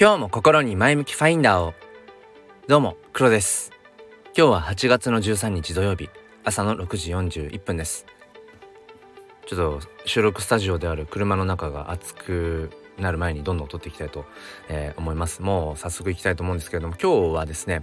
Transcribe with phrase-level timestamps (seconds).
[0.00, 1.74] 今日も心に前向きファインダーを。
[2.68, 3.72] どうも黒です。
[4.26, 6.08] 今日は8月の13日土曜日
[6.44, 8.06] 朝の6時41分です。
[9.48, 14.24] ちょっと収録スタジオである車の中が暑くなる前にどんどん撮っていきたいと、
[14.68, 15.42] えー、思います。
[15.42, 17.82] もう早速行きたいと思うんですけれども今日はですね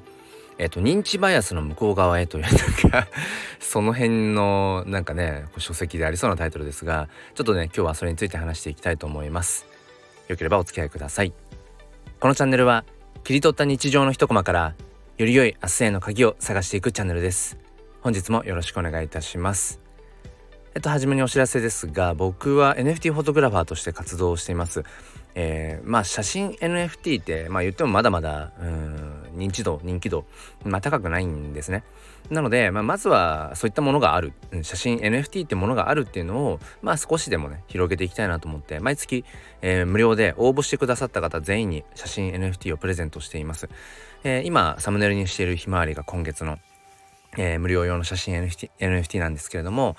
[0.57, 3.09] えっ、ー、と認知バイアスの向こう側へというなんか
[3.59, 9.67] その辺のなんかね書籍でありそうなタイトルですがちょっとね今日はそれについて話していきたいと思います。
[10.29, 11.33] よければお付き合いください。
[12.19, 12.85] このチャンネルは
[13.23, 14.75] 切り取った日常の一コマから
[15.17, 17.57] より良い明日への鍵を探していくチャンネルです。
[18.01, 19.79] 本日もよろしくお願いいたします。
[20.75, 24.83] えっと初めにお知らせですが僕は NFT フォトグラファーとして活動しています。
[25.35, 30.25] えー、まあ写真 NFT ってまあ言ってもまだまだうん認知度人気度、
[30.63, 31.83] まあ、高くないんですね。
[32.29, 39.25] なので、まあ、まずはそういったものがある写真 NFT ってものがあるっていうのをまあ少しでもね広げていきたいなと思って毎月、
[39.61, 43.69] えー、無料で応募してくださった方全員に写真 NFT をプレゼントしています。
[44.23, 46.57] えー、今サムネイルにしているひまわりが今月の、
[47.37, 49.95] えー、無料用の写真 NFT, NFT なんですけれども、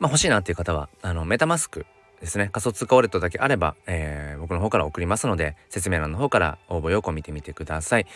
[0.00, 1.86] まあ、欲しいなっていう方はあのメタマスク
[2.20, 8.06] ですね仮想通貨ウォレットだけあれば、えー、僕の方から送りますので説明欄の方から応募要項見てみてください。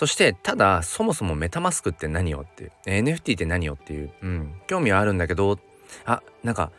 [0.00, 5.58] そしてただそもそもメタマスクって何よっていう NFT って何よっていう、うん、興味はあるんだけど
[6.06, 6.72] あなんか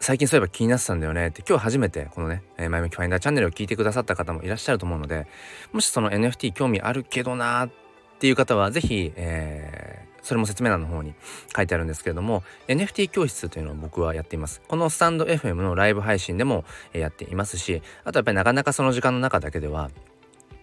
[0.00, 5.26] 最近そういえば気になってたんだよねって今日初めてこのね、前向きファインダーチャンネルを聞いてくださった方もいらっしゃると思うので
[5.74, 7.72] もしその NFT 興味あるけどなーっ
[8.20, 11.12] ていう方は是非、えー、それも説明欄の方に
[11.54, 14.62] 書いてあるんですけれども NFT 教室というのを僕はやっています。
[14.66, 19.90] このスタンド FM のライブ配信でもやっていますしあとやっぱりなかなかその時間の中だけでは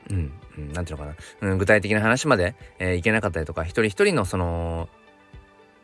[0.09, 0.31] うん、
[0.67, 4.89] うん、なんていうのかな、うん、具体的な話まで、えー、いけなかったりとか一人一人のその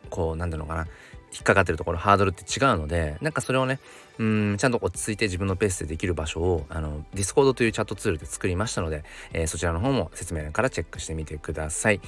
[0.09, 0.87] こうなんていうのかな。
[1.35, 3.79] 引っかかってるところハードルって違うのでなんかそれをね
[4.19, 9.03] うんちゃんと落ち着いて自分のペースでできる場所をあのディスコードというチャットツールで作りましたので、
[9.33, 11.99] えー、そちらの方も説明欄からチェックしてみてください。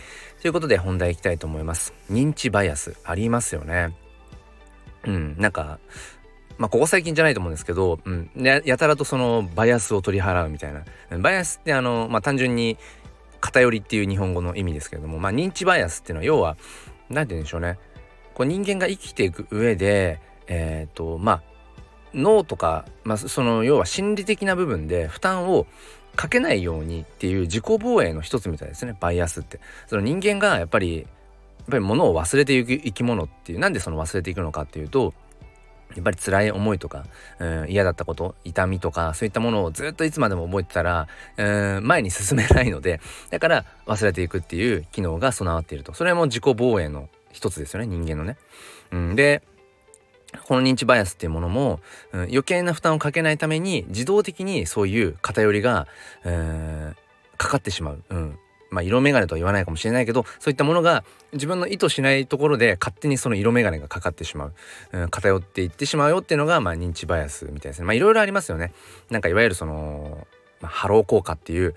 [0.42, 1.94] ということで本題いきたいと思います。
[2.10, 3.94] 認知バイアスありますよね。
[5.06, 5.80] うんなんか
[6.58, 10.84] まあ、ここ最近じゃないと思うんですけど、うん、ややたらとそのバイアスを取り払うみたいな。
[11.20, 12.78] バイアスってあの、まあ、単純に
[13.40, 16.58] 偏りっていう日本語の意味ですけれども、まあ、認知バイアスっていうのは要は
[17.10, 17.78] 何て言うんでしょうね。
[18.34, 21.42] こう人間が生きていく上でえっ、ー、とまあ
[22.14, 25.68] 脳とか、まあ、その要は心理的な部分で負担を
[26.16, 28.98] かけないようにっていう自己防衛の一つみたいですね。
[29.00, 29.60] バイアスって。
[29.86, 31.06] その人間がやっぱりやっ
[31.70, 35.14] ぱり物を忘れていく生き物っていうなんでその忘れていくのかっていうと
[35.96, 37.06] やっぱり辛い思いとか、
[37.40, 43.00] うん、嫌だったこと痛みとかそういったものをずっといつまでも覚えてたら、うん、前に進めないので
[43.30, 48.38] だから忘れていくっていう機能が備わっているとそれも自己防衛の一つですよね人間のね。
[48.92, 49.42] うん、で
[50.46, 51.80] この認知バイアスっていうものも、
[52.12, 55.88] うん、余計な負担をかけないために自動的にそういう偏りが、
[56.24, 56.96] うん、
[57.38, 58.40] かかってしまう、うん、
[58.70, 64.54] まあ、色眼鏡とは言わないかもしれないけどそういったものが自分の意図しないところで勝手にその色眼鏡がかかってしまう、
[64.94, 67.86] うん、偏っていってしまうよっていうのが、まあ、認知バイアスみたいですね。
[67.86, 68.74] まあいろいろありますよね。
[69.10, 70.28] なんかいわゆるその、
[70.62, 71.76] まあ、ハロー効果っていう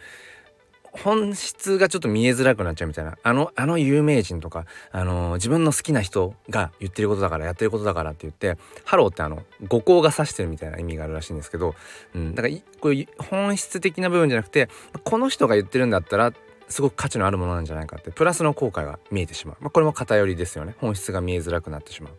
[0.92, 11.74] 本質がちょっと見えづらくなっちゃうみたいなあのあの有名人とか、あの、自分の好きな人が言ってることだからやってることだからって言ってハローってあの後光が指してるみたいな意味があるらしいんですけど、
[12.14, 14.68] うん、だからこういう本質的な部分じゃなくて
[15.04, 16.32] この人が言ってるんだったら
[16.70, 20.74] すごく価値のあるものなんじゃないかってプラスの効果が見えてしまう、まあ、これも偏りですよね。
[20.78, 22.14] 本質が見えづらくなってしまう、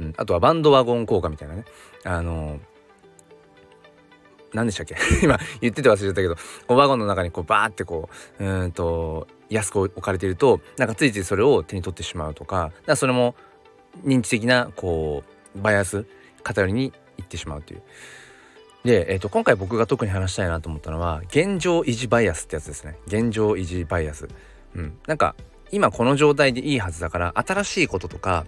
[0.00, 1.64] うん、あとはバンドワゴン効果みたいなね。
[2.04, 2.60] あのー、
[4.54, 4.96] 何でしたっけ？
[5.22, 6.34] 今言ってて忘れちゃったけど。
[6.66, 8.08] こうワゴンの中にこうバーってこ
[8.38, 13.34] ううんと安く置かれているとなんかついついそれを手に取ってしまうとかだそれも
[14.04, 15.22] 認知的なこ
[15.54, 16.06] うバイアス
[16.42, 17.82] 偏りにいってしまうという。
[18.84, 22.98] で、えーと、今回僕が特に話したいなと思ったのは現状維持バイアスってやつですね。
[23.06, 24.28] 現状維持バイアス。
[24.74, 24.98] うん。
[25.06, 25.34] なんか
[25.72, 28.44] 今この状態でいいはずだから新しいこととか、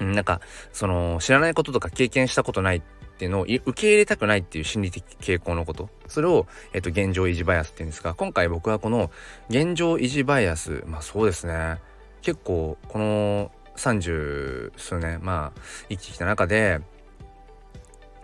[0.00, 0.40] うん、なんか
[0.72, 2.82] その知らないこととか経験したことないっ
[3.18, 5.88] ていうのを受け入れたくないっていう心理的傾向のこと。
[6.08, 9.12] それを、えーと、現状維持バイアスっていうんですが今回僕はこの
[9.50, 11.78] 現状維持バイアスまあそうですね。
[12.22, 16.80] 結構この30数年まあ生きてきた中で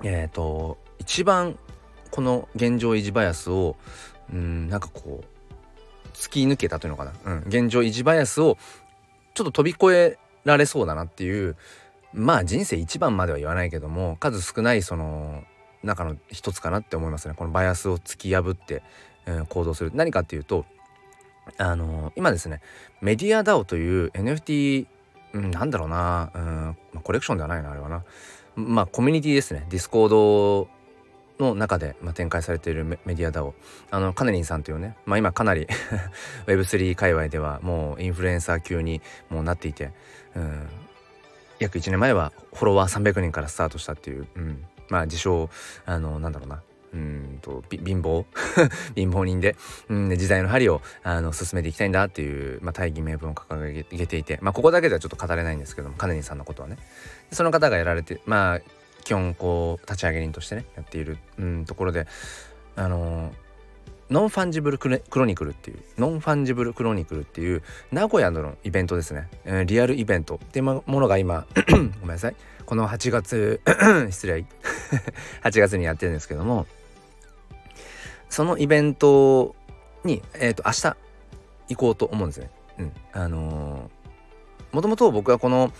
[0.03, 1.59] えっ、ー、と一番
[2.11, 3.77] この現状維持バイアスを
[4.33, 8.57] うんなんかこう突き抜けたというのかな、うん、現状維持バイアスを
[9.35, 11.57] ちょっと飛び越えられそうだなっていう
[12.13, 15.43] まあ人生一番までは言わないけども数少ないその
[15.83, 17.35] 中の一つかなって思いますね。
[17.35, 18.83] このバイアスを突き破って、
[19.27, 19.91] うん、行動する。
[19.93, 20.65] 何かっていうと
[21.59, 22.61] あのー、今ですね
[23.03, 24.87] メディア DAO という NFT、
[25.35, 28.05] うん、なんだろうな、うんまあ、コレクションではないなあれはな。
[28.57, 29.67] まあコミュニティですね。
[29.69, 30.69] ディスコード
[31.39, 33.55] の中で、まあ、展開されているメディア DAO
[33.91, 35.67] あのカネリンさんというね、まあ、今かなり
[36.47, 39.01] Web3 界隈ではもうインフルエンサー級に
[39.31, 39.93] もうなっていて、
[40.37, 40.69] うん、
[41.59, 45.51] 約1年前はフォロワー300人からスタートしたっていう、うん、まあ自称
[45.87, 48.25] あのなんだろうなうんと貧乏
[48.95, 49.57] 貧乏人で,、
[49.89, 56.79] うん、時代の針をあの進めていきたいんだっていう、まあ、大義名分を掲げていて、まあ、ここだけではちょっと語れないんですけどもカネリンさんのことはね。
[57.33, 58.61] その方がやられてまあ
[59.05, 62.07] 基本こう立ち上げ人としてねやっている、うん、ところで
[62.77, 63.33] あの
[64.11, 70.37] ノンファンジブルクロニクルっていうノンファンジブルクロニクルっていう名古屋のイベントですね、えー、リアルイベント。
[70.37, 71.47] っていうものが今
[72.01, 72.37] ごめんなさい。
[72.67, 73.61] この8月
[74.11, 74.45] 失礼。
[75.43, 76.67] 8月にやってるんですけども
[78.29, 79.57] そのイベント
[80.05, 80.97] にえっ、ー、と明日
[81.71, 82.51] 行こうと思うんですね。
[82.79, 83.91] うん、あの、
[84.73, 85.73] もともと僕はこの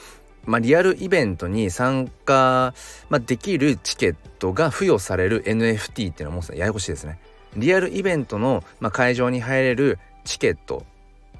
[0.47, 2.75] まあ、リアルイベントに参加、
[3.09, 7.19] まあ、できるチケットが付与される NFT っていうのはもうややこしいですね。
[7.57, 10.85] リアルイベントの、まあ、会場に入れるチケット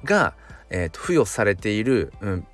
[0.03, 0.33] が、
[0.69, 2.47] えー、と付与されている、うん、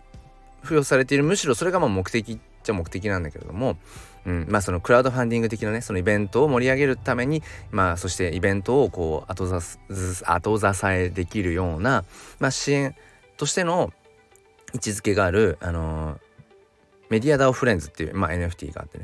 [0.63, 3.77] 付与されているむしろそれがまあ目的っちゃ目的なんだけれども、
[4.25, 9.45] うん、まあそのクラウドファンディング的なねそのイベントを盛り上げるためにまあそしてイベントをこう後
[10.25, 12.03] 後支えできるような、
[12.39, 12.95] まあ、支援
[13.37, 13.91] としての
[14.73, 16.19] 位置づけがある、あのー、
[17.11, 18.97] メディアダオフレンズっていう、まあ、NFT があって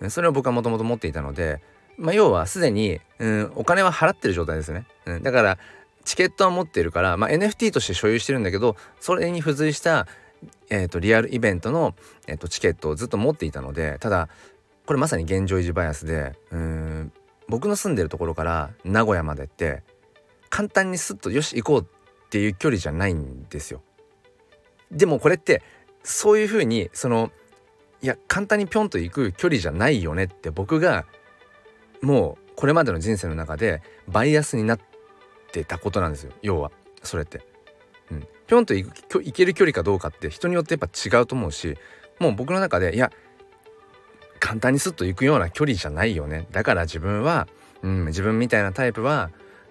[0.00, 1.60] ねそれを僕はもともと持っていたので、
[1.98, 5.58] まあ、要はすでに、うん、お金は払ってる状態ですね、うん、だから
[6.04, 10.06] チケットは持ってるから、まあ、NFT として所有してるんだけどそれに付随した、
[10.70, 11.94] えーと、リアルイベントの、
[12.28, 14.28] えーと、チケットをずっと持っていたのでただ
[14.86, 17.12] これまさに現状維持バイアスでうん
[17.48, 19.82] 僕の住んでるところから名古屋までって
[20.48, 23.82] 簡単にスッとよし行こうっていう距離じゃないんですよ。
[24.90, 25.62] でもこれって
[26.02, 27.30] そういうふうにその
[28.02, 31.04] いや簡単にピョンと行く距離じゃないよねって僕が
[32.00, 34.80] もうこれまでの人生の中でバイアスになっ
[35.52, 36.32] てたことなんですよ。
[36.42, 36.70] 要は
[37.02, 37.40] それって。
[38.10, 41.76] うん、ピョンと行く行ける距離かどうかって人によってやっぱ違うと思うし
[42.18, 43.12] もう僕の中でいや
[44.40, 46.46] 簡単にスッと行くような距離じゃないよね。
[46.52, 47.48] だから自分は、
[47.82, 49.30] うん、自分みたいなタイプは、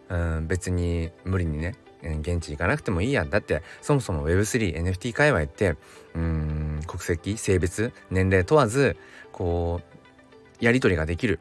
[0.09, 3.25] うん、別に無理にね現地行かなくてもいいや。
[3.25, 5.75] だってそもそも Web3NFT 界隈って
[6.15, 8.97] うん国籍性別年齢問わず
[9.31, 9.81] こ
[10.61, 11.39] うやり取りができる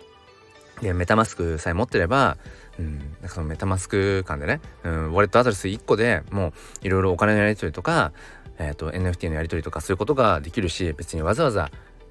[0.83, 2.37] でメタマスクさえ持ってれば
[2.79, 6.49] うん、なんかそのメタマスク間でね、うん、ウォレットアドレス1個でも
[6.83, 8.13] ういろいろお金のやり取りとか、
[8.59, 11.71] えーと、NFT のやり取りとかそういうことができるし別にわざわざ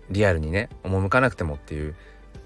[0.09, 1.95] リアルにね赴かなくてもっていう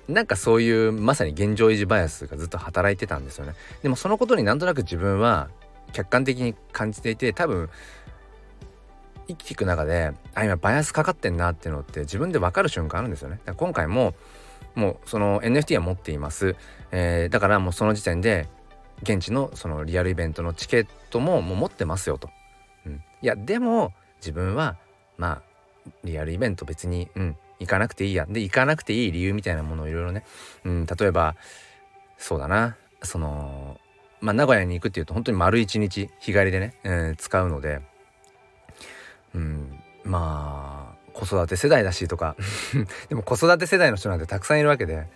[0.07, 3.53] なんかそういうまさに現状維持バイアスがずっと働いてたんですよね。
[3.83, 5.49] でもそのことになんとなく自分は
[5.93, 7.69] 客観的に感じていて多分
[9.29, 13.39] 生きていく中であ今バイアスかかってんなっていうのって自分で分かる瞬間あるんですよね。
[13.57, 14.13] 今回も
[14.75, 16.55] もうその NFT は持っています、
[16.91, 18.47] えー、だからもうその時点で
[19.01, 22.29] 現地のそのリアルイベントのチケットももう持ってますよと。
[22.85, 24.77] うん、いやでも自分は
[25.17, 25.41] ま
[25.87, 30.23] あリアルイベント別に、うん、行かなくていいやで行かなくていい理由みたいなものをいろいろね、
[30.63, 31.35] うん、例えば
[32.17, 33.79] そうだなその
[34.21, 37.81] まあ、名古屋に行くっていうと本当に丸一日日帰りでね、えー、使うので、
[39.33, 42.35] うん、まあ子育て世代だしとか。
[43.09, 45.07] でも子育て世代の人なんてたくさんいるわけで、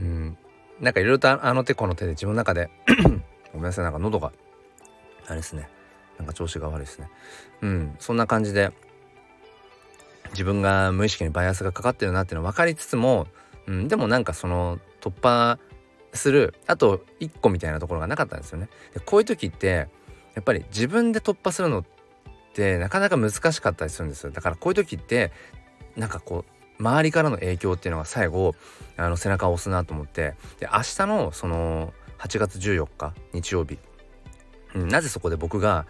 [0.00, 0.36] うん、
[0.80, 2.70] なんかいろいろとあの手この手で自分の中で
[3.52, 4.32] ごめんなさいなんか喉が
[5.26, 5.68] あれですね。
[6.18, 7.08] なんか調子が悪いですね。
[7.62, 7.96] うん。
[8.00, 8.72] そんな感じで
[10.30, 13.28] 自分が無意識にバイアスがかかってるなっていうの分かりつつも、
[13.66, 15.58] うん、でもなんかその突破
[16.12, 18.68] するあと1個みたいなところがなかったんですよね。
[18.94, 19.88] でこういう時って
[20.34, 21.84] やっぱり自分で突破するのっ
[22.56, 24.30] なかなか難しかったりするんですよ。
[24.30, 25.30] だからこういう時って
[25.96, 28.54] なんかこう周りからの影響っていうのが最後
[28.96, 33.78] あの背中を押すなと思ってで明日のその8月14日日曜日、
[34.74, 35.86] うん、なぜそこで僕が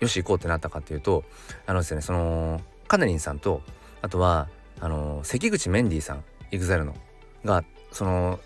[0.00, 1.24] よし行こうってなったかっていうと
[1.66, 3.62] あのですねそのカネリンさんと
[4.02, 4.48] あとは
[4.80, 6.94] あの関口メンディーさん EXILE の
[7.44, 8.40] がその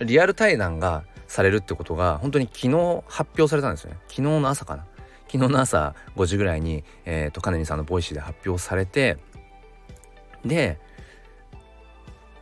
[0.00, 4.86] リアル対談がされるってことが本当に昨日発表されたんですよね昨日の朝かな
[5.34, 9.18] 昨日の朝5時ぐらいに、えーと、カネリンさんの Voicy で発表されて
[10.44, 10.78] で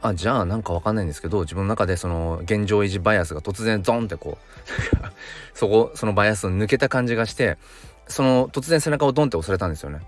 [0.02, 4.38] あじゃあなんかわかんないんですけど自分の中でその現状維持バイアスが突然ゾンってこう
[5.56, 7.56] そこそのバイアスを抜けた感じがして
[8.08, 10.00] その突然背中をドンって押されたんですよね。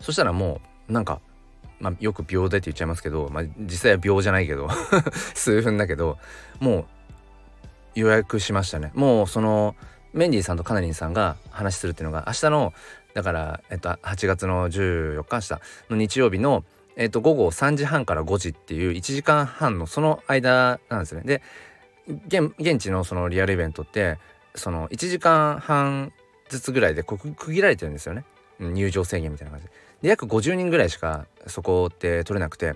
[0.00, 1.20] そしたらもうなんか
[1.78, 4.66] まあ、よく秒でって言っちゃいますけど、まあ、実際は秒じゃないけど
[5.34, 6.16] 数分だけど
[6.58, 8.92] もう予約しましたね。
[8.94, 9.76] もうその
[10.16, 12.72] メンディーさんとカナリンさんが話するっていうのが明日の
[13.14, 16.64] だから、えっと、8月の14日明日の日曜日の、
[16.96, 21.22] えっと、午後3時半から5時っていう1時間半のその間なんですね。
[21.22, 24.18] で現地のそのリアルイベントって
[24.54, 26.12] その1時間半
[26.48, 28.24] ずつぐらいで区切られてるんですよね。
[28.58, 29.72] 入場制限みたいな感じで。
[30.02, 32.74] で約50人ぐらいしかそこって取れなくて。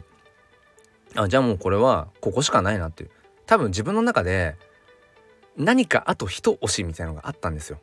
[1.16, 3.10] あじゃあもうこれはここしかないなっていう。
[3.46, 4.56] 多分自分の中で
[5.60, 7.78] 何かあと一押しみたいのがあったんですよ。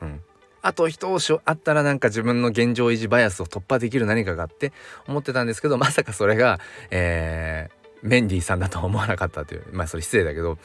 [0.00, 0.20] うん、
[0.60, 4.72] あと一押しあったらなんか自分の現状維持バイアスを突破できる何かがあって
[5.08, 6.60] 思ってたんですけどまさかそれが、
[6.90, 10.58] えー、メンディーさんだとは思わなかったというまあそれ失礼だけど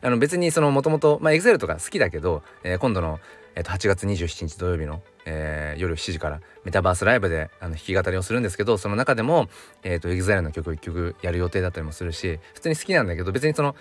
[0.00, 3.20] あの別にそのもともとまあエグゼルとか好きだけど、えー、今度の、
[3.54, 9.48] えー、と8月27日土曜日の、えー、夜7時からメタバースライブであの弾き語りをするんですけどその中でも、
[9.82, 13.76] えー、と EXILE の曲を1曲やる予定だったりもするし普通に好きなんだけど別にその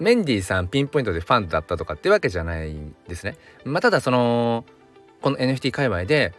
[0.00, 3.36] メンディーさんピンポイントでファンだったとかってわけじゃないんですね。
[3.64, 4.64] まあ、ただその
[5.20, 6.32] この NFT 界隈で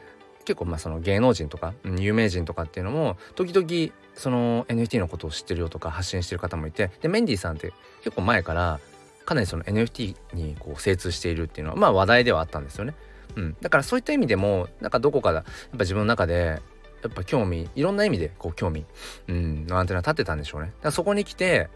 [0.46, 7.72] 結構まあその芸能人とか有名人とかっていうのも時々その NFT のことを知ってるよとか発信してる方もいてでメンディーさんって
[8.04, 8.80] 結構前から
[9.26, 12.96] かなりその NFT にこう精通しているっていうのはまあ話題ではあったんですよね。
[13.36, 16.62] うん、だからそういった意味でもなんかどこかやっぱ自分の中で
[17.04, 18.86] やっぱ興味いろんな意味でこう興味、
[19.28, 20.68] うん、のアンテナ立ってたんでしょうね。
[20.68, 21.70] だからそこに来て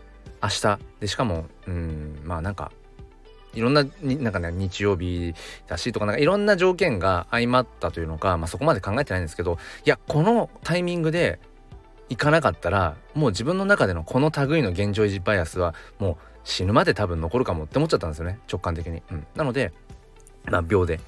[0.46, 0.80] 明日。
[1.00, 2.72] でしかもうんまあなんか
[3.54, 5.34] いろんななんかね日曜日
[5.68, 11.40] だしとかなんかいろんな条件が相まったというのか、まあ、そこまで考えてないんですけどいやこのタイミングで
[12.10, 18.40] 行かなかったらもう自分の中でのこの類の現状維持バイアスはもう死ぬまで多分残るかもって思っちゃったんですよね。
[18.52, 19.02] 直感的に。
[19.10, 19.74] うん、なので
[20.46, 21.00] まあ秒で。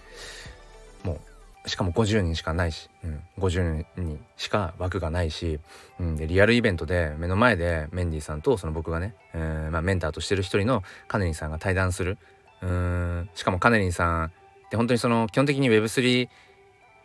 [1.67, 5.59] しかも50人しかないし、うん、50人しか枠がないし、
[5.99, 12.17] うん、でリアルイベントで目の前でメンディーさんとその僕がね、えーまあ、メンターとしてる一人のカネリンさんが対談する。
[12.61, 14.31] うんしかもカネリンさんっ
[14.69, 16.27] て本当にその基本的に Web3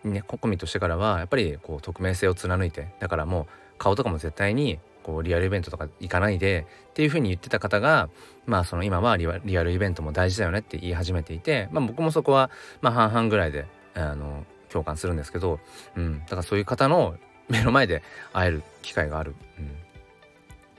[0.05, 3.47] にねコミットしてからはやっぱりこう匿名性を貫いてだからもう
[3.79, 8.09] 顔とかも絶対にこうリアルイベントとか行かないでっていう風に言ってた方が
[8.47, 12.51] まあその今はリアルイベントも大事だよねって言い始めていて、まあ、僕もそこは
[12.81, 15.61] まあ半々ぐらいであの共感するんですけど、
[15.97, 17.15] うん、だからそういう方の
[17.49, 18.03] 目の前で
[18.33, 19.71] 会える機会がある、うん、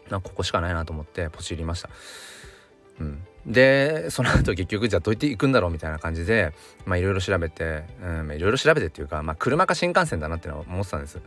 [0.09, 1.89] なここしかないなと思ってポチりました。
[2.99, 6.53] うん、でその後結局じゃあどうやって行くんだろうみたいな感じで
[6.85, 7.83] いろいろ調べて
[8.37, 11.19] いろいろ調べてっていうか、まあ、車か新幹線だなってのは思ってたんです、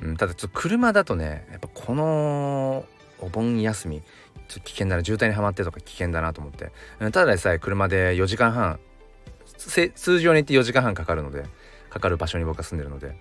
[0.00, 2.84] うん、ただちょっと車だとねやっぱこの
[3.20, 8.80] お盆休みちょっと危険だな渋滞にはまってとか危険だなと思って、うん、ただでさえ車で4時間半
[9.56, 11.44] 通常に行って4時間半かかるので
[11.92, 13.14] かかる場所に僕は住んでるので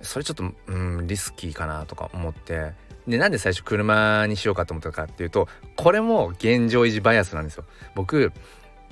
[0.00, 2.72] それちょっとうんリスキーかなとか思って
[3.06, 7.64] でなんで最初車にしようかと思ったかっていうとこれも現状維持バイアスなんですよ。
[7.94, 8.32] 僕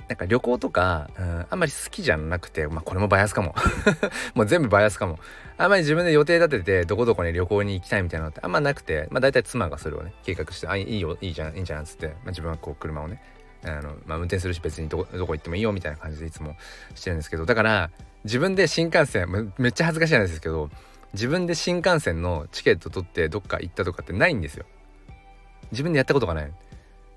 [0.07, 3.55] なんか旅行とか、うん、あんまり好きじゃなくて、まあ、これもバイアスかも。
[4.35, 5.19] もう全部バイアスかも。
[5.57, 13.21] あんまり自分で予定立ててどこどこに旅行に行きたいみたいなのってあんまなくてまあ大体妻がそれをね計画してあいいよいいじゃんいいじゃんっつって、まあ、自分はこう車をね
[13.63, 16.57] あの、まあ、運転するし別にどこどこ行ってもいいよみたいな感じでいつも
[16.95, 17.91] してるんですけどだから
[18.23, 20.69] 自分で新幹線めっちゃ恥ずかしいんですけど
[21.13, 24.65] 自分で新幹線のチケット取ってどっか行ったとかってないんですよ。
[25.71, 26.51] 自分でやったことがない。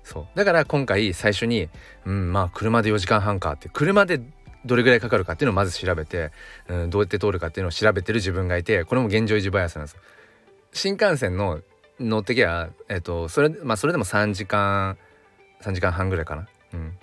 [0.03, 0.27] そう。
[0.35, 1.69] だから今回最初に
[2.05, 4.21] うんまあ車で4時間半かって車で
[4.65, 6.31] どれぐらいかかるかっていうのをまず調べて、
[6.67, 9.97] うん、どうやって通るかっていうのを調べてる自分がいてこれも現状維持バイアスなんです
[10.73, 11.61] 新幹線の
[11.99, 14.97] 乗ってきゃえっ、とそれまあそれでも3時間
[15.61, 16.47] 3時間半ぐらいかな。
[16.73, 16.97] うん。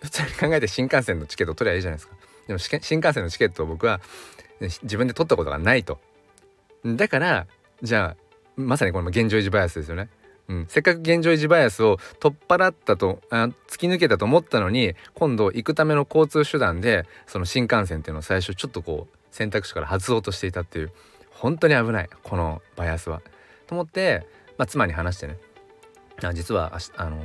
[0.00, 2.14] 普通に考えて新幹線のチケット取りゃいいじゃないですか。
[2.46, 4.00] でも新幹線のチケットを僕は
[4.60, 5.98] 自分で取ったことがないと。
[6.84, 7.46] だから
[7.82, 8.26] じゃあ
[8.56, 10.08] まさにこの現状維持バイアスですよね。
[10.48, 20.92] うん、せっかく現状維持バイアスを取っ払ったとあ突き抜けたと思ったのに今度行くための交通手段でその新幹線っていうのを最初ちょっとこう選択肢から外そうとしていたっていう
[21.30, 22.08] 本当に危ない。
[22.22, 23.20] このバイアスは。
[23.66, 24.26] と思って、
[24.56, 25.36] まあ、妻に話してね。
[26.22, 27.18] あ実はあの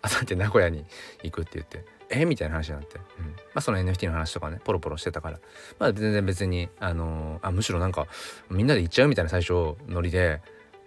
[0.00, 0.84] あさって名古屋に
[1.22, 1.84] 行くって言って。
[2.20, 2.24] え？
[2.24, 3.26] みたいな話になって、うん。
[3.26, 4.60] まあ、その NFT の話とかね。
[4.64, 5.40] ポロポロしてたから。
[5.78, 8.06] まあ全然別にあのー、あむしろなんか
[8.50, 10.40] みんなで行っちゃうみたいな最初ノリで、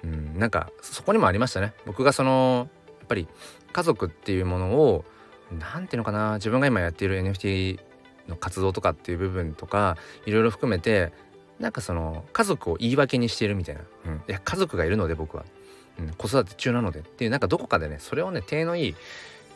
[0.03, 1.73] うん、なんかそこにもありましたね。
[1.85, 2.69] 僕がその
[2.99, 3.27] やっぱり
[3.71, 5.05] 家族っていうものを
[5.51, 7.79] 何ていうのかな自分が今やっている NFT
[8.27, 11.13] の活動とかっていう部分とかいろいろ含めて
[11.59, 15.45] なんかその家族を言い訳にしているみたいな、うん、いや家族がいるので僕は、
[15.99, 18.95] うん、子育て中なのでっていうなんかどこかでねそれをね手のいい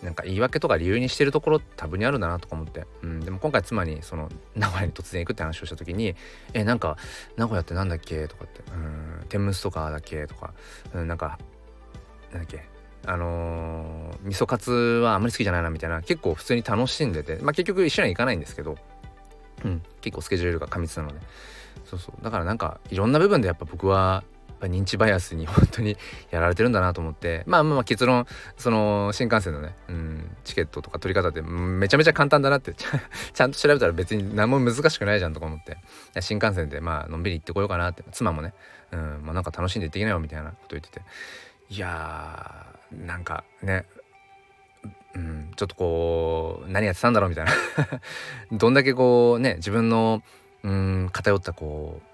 [0.03, 6.15] なんか言い訳とか理由にしてるところ多分にあるんだなとか思って、うん、でも今回妻にその名古屋に突然行くって話をした時に
[6.53, 6.97] 「えなんか
[7.37, 9.25] 名古屋ってなんだっけ?」とかって「うん。
[9.29, 10.53] 天むすとかだっけ?」とか、
[10.93, 11.37] うん、なんか
[12.31, 12.67] なんだっけ。
[13.03, 16.03] あのー、味噌カツはあんまり好きじゃないなみたいな。
[16.03, 17.37] 結構普通に楽しんでて。
[17.41, 18.77] まあ結局一緒には行かないんですけど、
[19.65, 21.19] うん、結構スケジュールが過密なので。
[21.85, 22.23] そうそう。
[22.23, 24.23] だからなんかいろんな部分でやっぱ僕は
[24.61, 25.97] ぱ認知バイアスに本当に
[26.29, 27.43] やられてるんだなと思って。
[27.47, 28.25] まあまあ結論
[28.55, 32.73] その新幹線のね、うん、チケットとか取り方ってめちゃめちゃ簡単だなって。
[33.33, 35.77] ちゃんと調べたら別に何も難しくないじゃんとか思って。
[36.21, 38.03] 新幹線でまあのんびり行ってこようかなって。
[38.11, 38.53] 妻もね、
[38.91, 41.01] うんまあ、なんか楽しんで行ってきなよみたいなこと言ってて。
[41.69, 43.85] いやーなんかね
[45.13, 47.51] うん、ちょっとこう何やってたんだろうみたいな。
[48.57, 50.23] どんだけこうね自分の
[50.63, 52.10] うん偏ったこう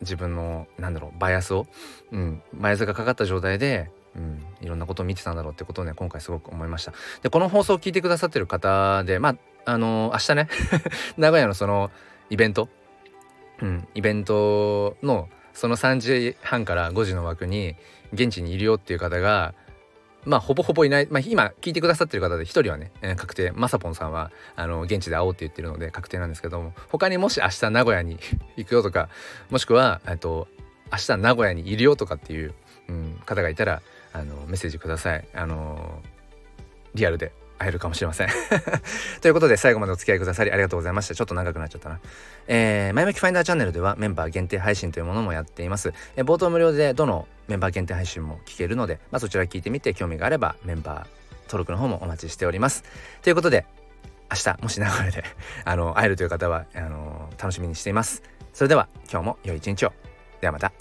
[0.00, 1.66] 自分のなんだろうバイアスを、
[2.10, 6.92] うん、バイアスがかかった状態で、うん、いろんなことを見てたんだろうってことをね今回すごく思いました。
[7.22, 9.36] でこの放送を聞いてくださってる方でまあ
[9.72, 10.48] あのー、明日ね
[11.18, 11.90] 名古屋のその
[12.30, 12.68] イベント、
[13.60, 17.76] うん、イベントのその3時半から5時の枠に
[18.12, 19.54] 現地にいるよっていう方が
[20.24, 28.18] まあほぼほぼいない、まあ、今聞いてくださってる方で1人はね、えー、確定まさぽんさんはあの現地で会おうって言ってるので確定なんですけども他にもし明日名古屋に
[28.56, 29.08] 行くよとか
[29.50, 30.48] もしくはと
[30.92, 32.54] 明日名古屋にいるよとかっていう、
[32.88, 35.28] うん、方がいたらあのメッセージください。
[35.34, 36.02] あの
[36.94, 38.28] リアルで会えるかもしれません。
[39.20, 41.14] ということで最後までお付き合いくださりありがとうございました。
[41.14, 42.00] ちょっと長くなっちゃったな。
[42.48, 51.06] えー、前向きファインダーチャンネルではメンバー限定配信というものもやっています、えー、冒頭無料でどのメンバー限定配信も聞けるので、まあ、そちら聞いてみて興味があればメンバー
[51.44, 52.82] 登録の方もお待ちしております。
[53.22, 53.66] ということで
[54.30, 55.24] 明日もし名古屋で
[55.64, 58.22] あの会えるという方はあの楽しみにしています。
[58.54, 59.92] それでは今日も良い一日を。
[60.40, 60.79] ではまた。